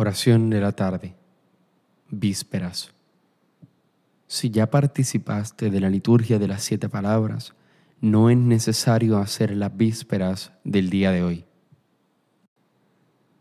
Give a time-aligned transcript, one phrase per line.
[0.00, 1.16] Oración de la tarde.
[2.08, 2.94] Vísperas.
[4.28, 7.56] Si ya participaste de la liturgia de las siete palabras,
[8.00, 11.44] no es necesario hacer las vísperas del día de hoy.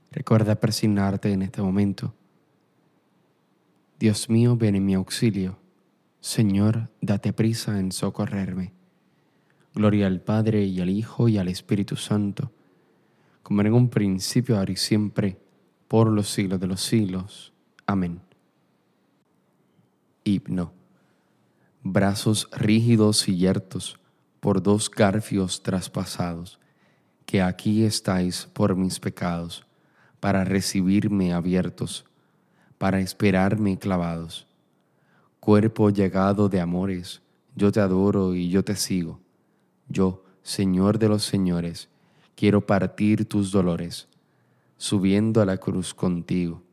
[0.10, 2.16] Recuerda persignarte en este momento.
[4.00, 5.60] Dios mío, ven en mi auxilio.
[6.22, 8.74] Señor, date prisa en socorrerme.
[9.76, 12.52] Gloria al Padre y al Hijo y al Espíritu Santo,
[13.44, 15.38] como en un principio, ahora y siempre,
[15.88, 17.54] por los siglos de los siglos.
[17.86, 18.20] Amén.
[20.24, 20.74] Himno.
[21.84, 24.00] Brazos rígidos y yertos
[24.40, 26.60] por dos garfios traspasados,
[27.26, 29.66] que aquí estáis por mis pecados,
[30.20, 32.06] para recibirme abiertos,
[32.78, 34.48] para esperarme clavados.
[35.40, 37.22] Cuerpo llegado de amores,
[37.56, 39.20] yo te adoro y yo te sigo.
[39.88, 41.90] Yo, Señor de los señores,
[42.36, 44.08] quiero partir tus dolores
[44.78, 46.64] subiendo a la cruz contigo.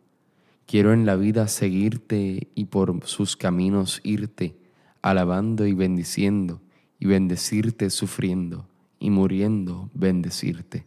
[0.67, 4.57] Quiero en la vida seguirte y por sus caminos irte,
[5.03, 6.61] alabando y bendiciendo,
[6.99, 8.67] y bendecirte sufriendo,
[8.99, 10.87] y muriendo bendecirte.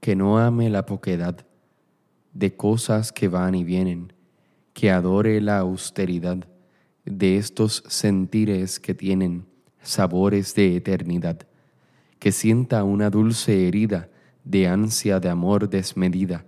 [0.00, 1.46] Que no ame la poquedad
[2.34, 4.12] de cosas que van y vienen,
[4.74, 6.46] que adore la austeridad
[7.06, 9.46] de estos sentires que tienen
[9.80, 11.46] sabores de eternidad,
[12.18, 14.10] que sienta una dulce herida
[14.46, 16.46] de ansia de amor desmedida,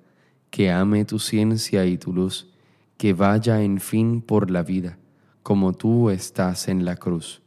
[0.51, 2.49] que ame tu ciencia y tu luz,
[2.97, 4.99] que vaya en fin por la vida,
[5.43, 7.43] como tú estás en la cruz.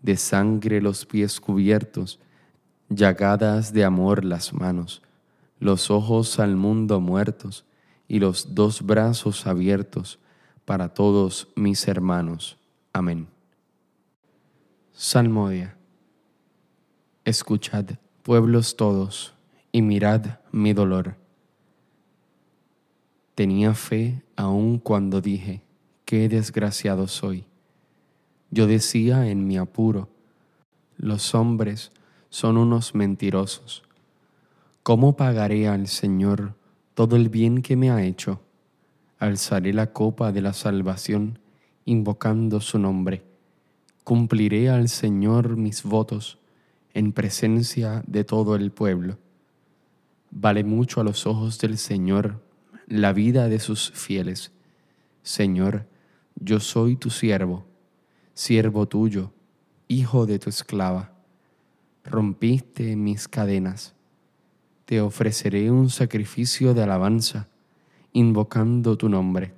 [0.00, 2.18] De sangre los pies cubiertos,
[2.88, 5.02] llagadas de amor las manos,
[5.60, 7.66] los ojos al mundo muertos
[8.08, 10.18] y los dos brazos abiertos
[10.64, 12.56] para todos mis hermanos.
[12.92, 13.28] Amén.
[14.92, 15.76] Salmodia.
[17.24, 17.84] Escuchad,
[18.22, 19.34] pueblos todos
[19.74, 21.16] y mirad mi dolor.
[23.34, 25.62] Tenía fe aun cuando dije,
[26.04, 27.44] qué desgraciado soy.
[28.52, 30.08] Yo decía en mi apuro,
[30.96, 31.90] los hombres
[32.30, 33.82] son unos mentirosos.
[34.84, 36.54] ¿Cómo pagaré al Señor
[36.94, 38.40] todo el bien que me ha hecho?
[39.18, 41.40] Alzaré la copa de la salvación
[41.84, 43.24] invocando su nombre.
[44.04, 46.38] Cumpliré al Señor mis votos
[46.92, 49.18] en presencia de todo el pueblo.
[50.36, 52.42] Vale mucho a los ojos del Señor
[52.88, 54.50] la vida de sus fieles.
[55.22, 55.86] Señor,
[56.34, 57.64] yo soy tu siervo,
[58.34, 59.32] siervo tuyo,
[59.86, 61.12] hijo de tu esclava.
[62.02, 63.94] Rompiste mis cadenas.
[64.86, 67.46] Te ofreceré un sacrificio de alabanza,
[68.12, 69.54] invocando tu nombre.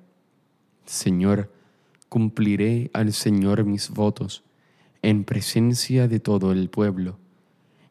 [0.84, 1.50] Señor,
[2.10, 4.44] cumpliré al Señor mis votos
[5.00, 7.18] en presencia de todo el pueblo,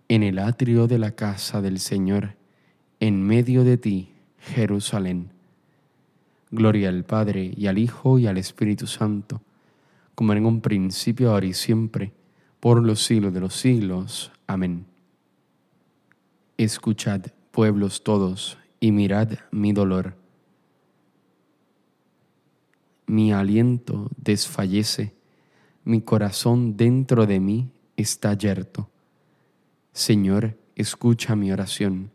[0.08, 2.36] en el atrio de la casa del Señor
[3.00, 5.32] en medio de ti, Jerusalén.
[6.52, 9.42] Gloria al Padre y al Hijo y al Espíritu Santo,
[10.14, 12.14] como en un principio, ahora y siempre,
[12.60, 14.32] por los siglos de los siglos.
[14.48, 14.86] Amén.
[16.58, 20.16] Escuchad, pueblos todos, y mirad mi dolor.
[23.08, 25.14] Mi aliento desfallece,
[25.84, 28.90] mi corazón dentro de mí está yerto.
[29.92, 32.15] Señor, escucha mi oración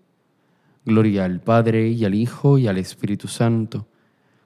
[0.83, 3.87] Gloria al Padre y al Hijo y al Espíritu Santo,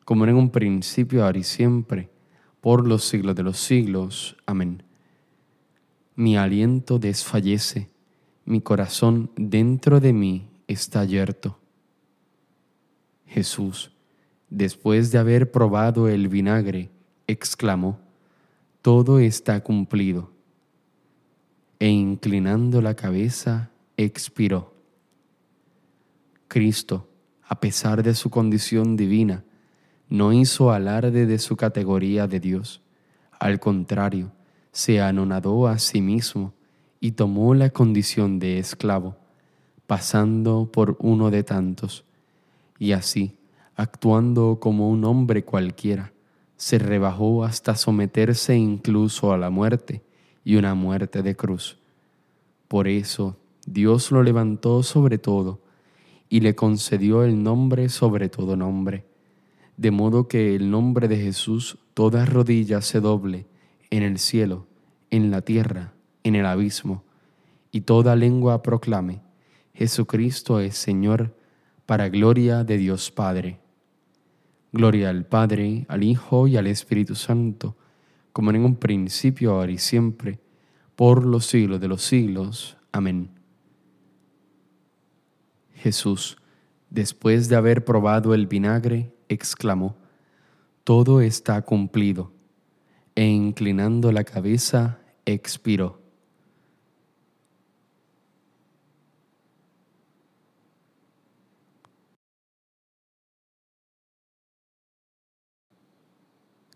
[0.03, 2.09] como en un principio, ahora y siempre,
[2.59, 4.35] por los siglos de los siglos.
[4.45, 4.83] Amén.
[6.15, 7.89] Mi aliento desfallece,
[8.43, 11.57] mi corazón dentro de mí está yerto.
[13.25, 13.91] Jesús,
[14.49, 16.89] después de haber probado el vinagre,
[17.27, 17.99] exclamó,
[18.81, 20.31] Todo está cumplido.
[21.79, 24.74] E inclinando la cabeza, expiró.
[26.47, 27.09] Cristo,
[27.43, 29.43] a pesar de su condición divina,
[30.09, 32.81] no hizo alarde de su categoría de Dios.
[33.39, 34.31] Al contrario,
[34.71, 36.53] se anonadó a sí mismo
[36.99, 39.15] y tomó la condición de esclavo,
[39.87, 42.05] pasando por uno de tantos.
[42.77, 43.37] Y así,
[43.75, 46.13] actuando como un hombre cualquiera,
[46.57, 50.03] se rebajó hasta someterse incluso a la muerte
[50.43, 51.77] y una muerte de cruz.
[52.67, 55.64] Por eso Dios lo levantó sobre todo
[56.29, 59.05] y le concedió el nombre sobre todo nombre
[59.77, 63.45] de modo que el nombre de Jesús toda rodilla se doble
[63.89, 64.67] en el cielo,
[65.09, 65.93] en la tierra,
[66.23, 67.03] en el abismo,
[67.71, 69.21] y toda lengua proclame,
[69.73, 71.35] Jesucristo es Señor,
[71.85, 73.59] para gloria de Dios Padre.
[74.71, 77.75] Gloria al Padre, al Hijo y al Espíritu Santo,
[78.31, 80.39] como en un principio, ahora y siempre,
[80.95, 82.77] por los siglos de los siglos.
[82.91, 83.34] Amén.
[85.85, 86.37] Jesús,
[86.89, 89.95] después de haber probado el vinagre, exclamó,
[90.83, 92.31] Todo está cumplido,
[93.13, 94.97] e inclinando la cabeza,
[95.27, 96.01] expiró.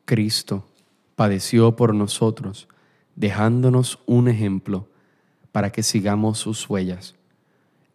[0.05, 0.67] Cristo
[1.15, 2.67] padeció por nosotros,
[3.15, 4.87] dejándonos un ejemplo
[5.51, 7.18] para que sigamos sus huellas.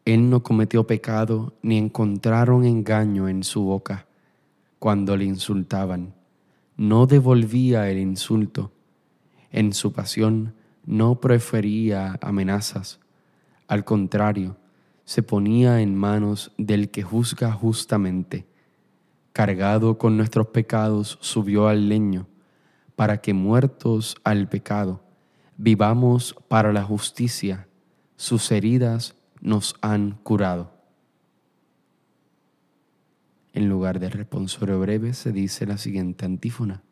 [0.04, 4.06] Él no cometió pecado ni encontraron engaño en su boca
[4.78, 6.14] cuando le insultaban.
[6.76, 8.72] No devolvía el insulto.
[9.50, 10.54] En su pasión
[10.84, 13.00] no prefería amenazas.
[13.66, 14.58] Al contrario,
[15.06, 18.46] se ponía en manos del que juzga justamente.
[19.32, 22.26] Cargado con nuestros pecados, subió al leño,
[22.94, 25.00] para que muertos al pecado,
[25.56, 27.68] vivamos para la justicia.
[28.16, 30.72] Sus heridas nos han curado.
[33.52, 36.82] En lugar del responsorio breve se dice la siguiente antífona.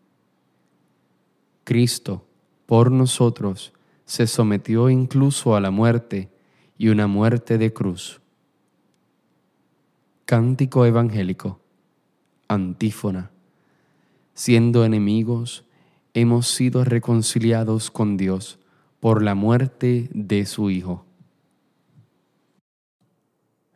[1.65, 2.25] Cristo,
[2.67, 3.73] por nosotros,
[4.05, 6.31] se sometió incluso a la muerte
[6.79, 8.21] y una muerte de cruz.
[10.27, 11.59] Cántico evangélico.
[12.49, 13.31] Antífona.
[14.35, 15.65] Siendo enemigos,
[16.15, 18.59] hemos sido reconciliados con Dios
[19.01, 21.07] por la muerte de su Hijo.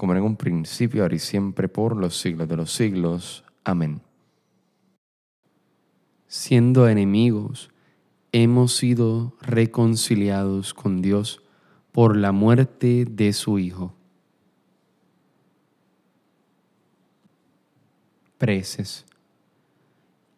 [0.00, 3.44] como en un principio, ahora y siempre, por los siglos de los siglos.
[3.64, 4.00] Amén.
[6.26, 7.68] Siendo enemigos,
[8.32, 11.42] hemos sido reconciliados con Dios
[11.92, 13.92] por la muerte de su Hijo.
[18.38, 19.04] Preces.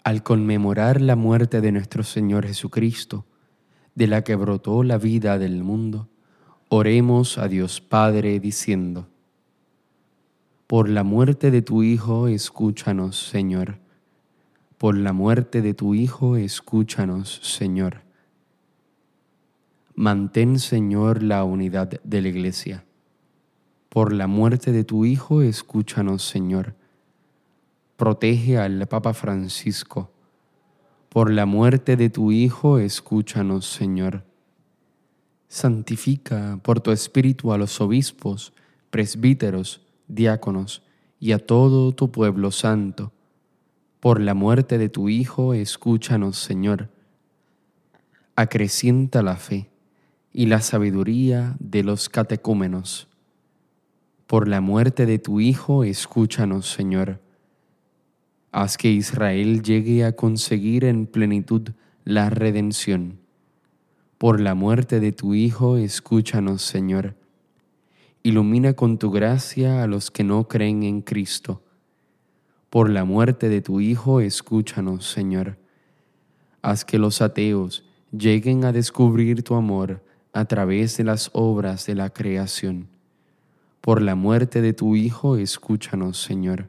[0.02, 3.26] Al conmemorar la muerte de nuestro Señor Jesucristo,
[3.94, 6.08] de la que brotó la vida del mundo,
[6.68, 9.06] oremos a Dios Padre diciendo,
[10.72, 13.76] por la muerte de tu Hijo, escúchanos, Señor.
[14.78, 18.00] Por la muerte de tu Hijo, escúchanos, Señor.
[19.94, 22.86] Mantén, Señor, la unidad de la Iglesia.
[23.90, 26.74] Por la muerte de tu Hijo, escúchanos, Señor.
[27.98, 30.10] Protege al Papa Francisco.
[31.10, 34.24] Por la muerte de tu Hijo, escúchanos, Señor.
[35.48, 38.54] Santifica por tu Espíritu a los obispos,
[38.88, 40.82] presbíteros, diáconos
[41.18, 43.12] y a todo tu pueblo santo.
[44.00, 46.90] Por la muerte de tu Hijo, escúchanos, Señor.
[48.34, 49.70] Acrecienta la fe
[50.32, 53.08] y la sabiduría de los catecúmenos.
[54.26, 57.20] Por la muerte de tu Hijo, escúchanos, Señor.
[58.50, 61.70] Haz que Israel llegue a conseguir en plenitud
[62.04, 63.20] la redención.
[64.18, 67.14] Por la muerte de tu Hijo, escúchanos, Señor.
[68.24, 71.60] Ilumina con tu gracia a los que no creen en Cristo.
[72.70, 75.58] Por la muerte de tu Hijo, escúchanos, Señor.
[76.62, 77.84] Haz que los ateos
[78.16, 82.86] lleguen a descubrir tu amor a través de las obras de la creación.
[83.80, 86.68] Por la muerte de tu Hijo, escúchanos, Señor.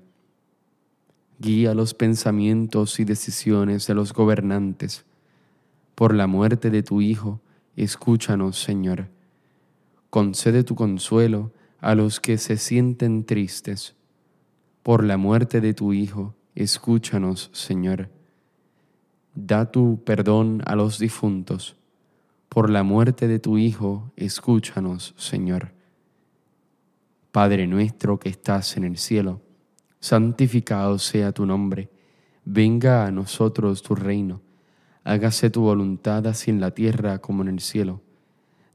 [1.37, 5.05] Guía los pensamientos y decisiones de los gobernantes.
[5.93, 7.41] Por la muerte de tu Hijo,
[7.75, 9.12] escúchanos, Señor.
[10.13, 13.95] Concede tu consuelo a los que se sienten tristes.
[14.83, 18.11] Por la muerte de tu Hijo, escúchanos, Señor.
[19.33, 21.77] Da tu perdón a los difuntos
[22.47, 25.71] por la muerte de tu Hijo, escúchanos, Señor.
[27.31, 29.41] Padre nuestro que estás en el cielo,
[29.99, 31.89] santificado sea tu nombre,
[32.45, 34.43] venga a nosotros tu reino,
[35.03, 38.02] hágase tu voluntad así en la tierra como en el cielo.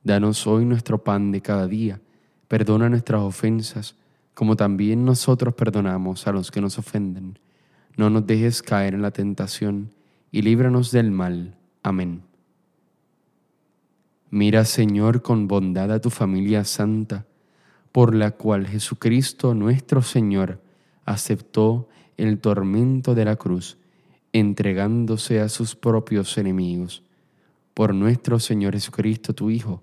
[0.04, 2.00] Danos hoy nuestro pan de cada día,
[2.46, 3.96] perdona nuestras ofensas,
[4.34, 7.38] como también nosotros perdonamos a los que nos ofenden.
[7.96, 9.90] No nos dejes caer en la tentación,
[10.30, 11.56] y líbranos del mal.
[11.82, 12.22] Amén.
[14.30, 17.26] Mira, Señor, con bondad a tu familia santa,
[17.92, 20.60] por la cual Jesucristo nuestro Señor
[21.04, 21.88] aceptó
[22.18, 23.78] el tormento de la cruz,
[24.32, 27.02] entregándose a sus propios enemigos.
[27.72, 29.82] Por nuestro Señor Jesucristo, tu Hijo,